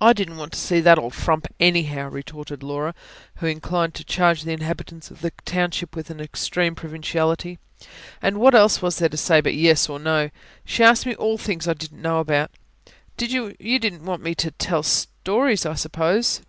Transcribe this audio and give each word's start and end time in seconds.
"I 0.00 0.12
didn't 0.12 0.36
want 0.36 0.52
to 0.52 0.60
see 0.60 0.78
that 0.78 0.96
old 0.96 1.12
frump 1.12 1.48
anyhow," 1.58 2.08
retorted 2.08 2.62
Laura, 2.62 2.94
who 3.38 3.46
inclined 3.48 3.94
to 3.94 4.04
charge 4.04 4.42
the 4.42 4.52
inhabitants 4.52 5.10
of 5.10 5.22
the 5.22 5.32
township 5.44 5.96
with 5.96 6.08
an 6.08 6.20
extreme 6.20 6.76
provinciality. 6.76 7.58
"And 8.22 8.38
what 8.38 8.54
else 8.54 8.80
was 8.80 8.98
there 8.98 9.08
to 9.08 9.16
say, 9.16 9.40
but 9.40 9.54
yes 9.54 9.88
or 9.88 9.98
no? 9.98 10.30
She 10.64 10.84
asked 10.84 11.04
me 11.04 11.16
all 11.16 11.36
things 11.36 11.66
I 11.66 11.74
didn't 11.74 12.00
know 12.00 12.18
anything 12.20 12.46
about. 12.46 12.52
You 13.58 13.78
don't 13.80 14.02
want 14.04 14.22
me 14.22 14.36
to 14.36 14.52
tell 14.52 14.84
stories, 14.84 15.66
I 15.66 15.74
suppose?" 15.74 16.40